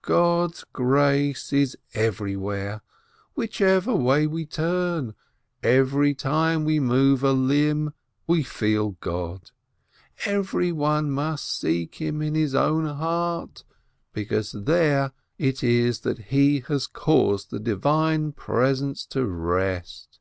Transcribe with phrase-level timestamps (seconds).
[0.00, 2.80] God's grace is everywhere,
[3.34, 5.14] whichever way we turn,
[5.62, 7.92] every time we move a limb
[8.26, 9.50] we feel God!
[10.24, 13.62] Everyone must seek Him in his own heart,
[14.14, 20.18] because there it is that He has caused the Divine Presence to rest.